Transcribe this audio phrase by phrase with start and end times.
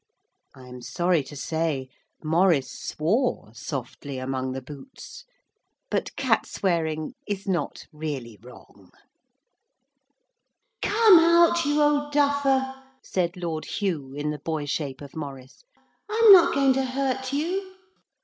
[0.55, 1.87] I am sorry to say
[2.23, 5.25] Maurice swore softly among the boots,
[5.91, 8.89] but cat swearing is not really wrong.
[10.81, 15.63] 'Come out, you old duffer,' said Lord Hugh in the boy shape of Maurice.
[16.09, 17.75] 'I'm not going to hurt you.'